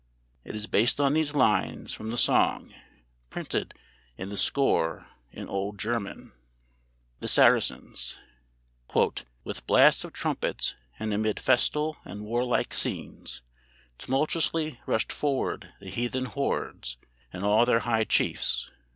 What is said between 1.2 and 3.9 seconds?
lines from the Song (printed